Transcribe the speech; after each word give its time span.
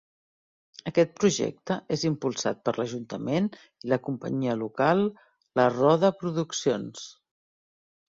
Aquest 0.91 1.11
projecte 1.19 1.77
és 1.97 2.05
impulsat 2.09 2.65
per 2.69 2.75
l’Ajuntament 2.79 3.51
i 3.61 3.93
la 3.95 4.01
companyia 4.09 4.59
local 4.65 5.07
La 5.63 5.71
Roda 5.79 6.15
Produccions. 6.25 7.09